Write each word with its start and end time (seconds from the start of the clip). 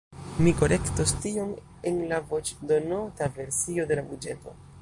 Mi 0.45 0.53
korektos 0.61 1.13
tion 1.25 1.51
en 1.91 2.01
la 2.13 2.21
voĉdonota 2.33 3.31
versio 3.39 3.91
de 3.93 4.01
la 4.01 4.09
buĝeto. 4.13 4.61